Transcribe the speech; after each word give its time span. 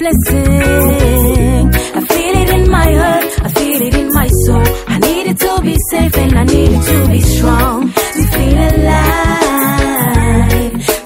blessing. 0.00 1.68
I 1.98 2.00
feel 2.12 2.34
it 2.42 2.48
in 2.56 2.64
my 2.70 2.88
heart, 3.00 3.30
I 3.46 3.48
feel 3.58 3.80
it 3.86 3.94
in 3.94 4.08
my 4.18 4.28
soul. 4.44 4.66
I 4.94 4.98
need 4.98 5.26
it 5.32 5.38
to 5.44 5.60
be 5.62 5.76
safe 5.90 6.16
and 6.16 6.38
I 6.38 6.44
need 6.44 6.70
it 6.76 6.82
to 6.90 7.08
be 7.12 7.20
strong. 7.20 7.92
To 8.16 8.22
feel 8.34 8.58
alive, 8.72 9.92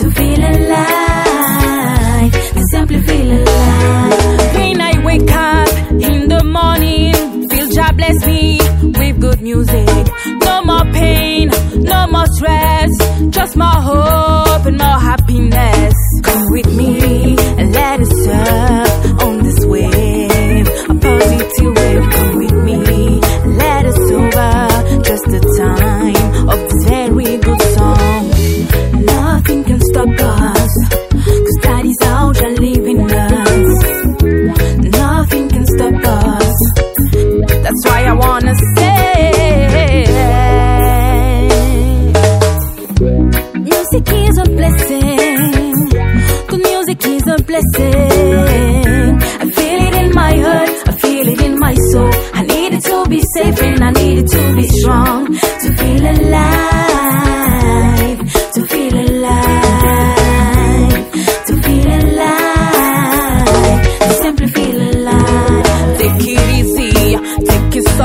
to 0.00 0.06
feel 0.18 0.42
alive, 0.54 2.32
to 2.56 2.62
simply 2.72 3.00
feel 3.02 3.30
alive. 3.40 4.54
When 4.56 4.80
I 4.80 4.92
wake 5.04 5.32
up 5.52 5.68
in 6.08 6.28
the 6.32 6.42
morning, 6.58 7.14
feel 7.50 7.68
Jah 7.74 7.92
bless 7.92 8.18
me 8.26 8.58
with 8.98 9.20
good 9.20 9.40
music. 9.42 10.06
No 10.46 10.62
more 10.64 10.86
pain, 10.92 11.50
no 11.92 12.06
more 12.06 12.26
stress, 12.36 12.90
just 13.36 13.54
my 13.56 13.80
hope 13.88 14.19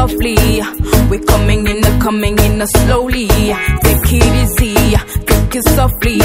softly. 0.08 0.62
We're 1.10 1.24
coming 1.24 1.68
in, 1.68 1.84
uh, 1.84 2.00
coming 2.02 2.38
in 2.38 2.68
slowly. 2.68 3.28
Take 3.28 4.14
it 4.14 4.34
easy, 4.44 4.76
take 5.30 5.56
it 5.56 5.64
softly. 5.70 6.20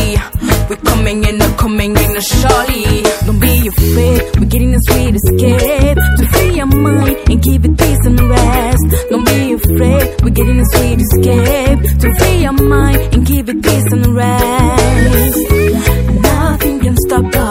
We're 0.69 0.85
coming 0.91 1.25
in, 1.25 1.41
uh, 1.41 1.57
coming 1.57 1.97
in 1.97 2.21
surely. 2.21 3.03
Don't 3.27 3.41
be 3.41 3.69
afraid, 3.69 4.21
we're 4.39 4.51
getting 4.55 4.75
a 4.75 4.81
sweet 4.89 5.15
escape 5.15 5.99
to 6.19 6.25
free 6.33 6.57
your 6.57 6.67
mind 6.67 7.17
and 7.31 7.43
give 7.43 7.65
it 7.65 7.79
peace 7.79 8.05
and 8.05 8.21
rest. 8.21 8.85
Don't 9.11 9.25
be 9.25 9.53
afraid, 9.53 10.23
we're 10.23 10.37
getting 10.39 10.61
a 10.61 10.67
sweet 10.73 11.01
escape 11.07 11.81
to 12.01 12.15
free 12.19 12.39
your 12.43 12.53
mind 12.53 13.15
and 13.15 13.27
give 13.27 13.49
it 13.49 13.63
peace 13.63 13.93
and 13.93 14.07
rest. 14.15 15.39
Nothing 16.23 16.81
can 16.81 16.97
stop 17.07 17.35
us, 17.35 17.50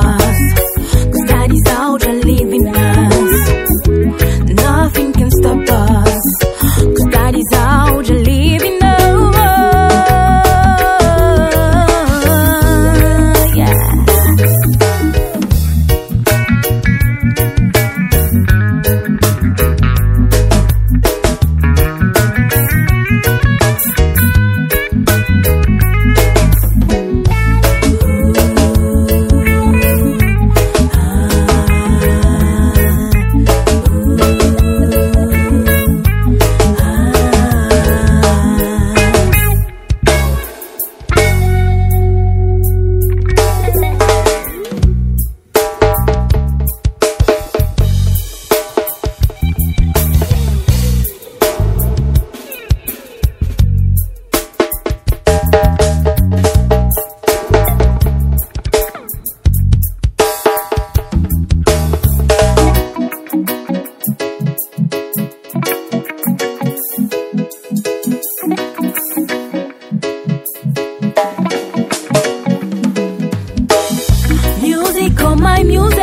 Take 75.09 75.21
all 75.21 75.35
my 75.35 75.63
music, 75.63 75.95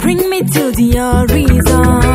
bring 0.00 0.30
me 0.30 0.40
to 0.40 0.70
the 0.72 0.92
horizon. 0.96 2.11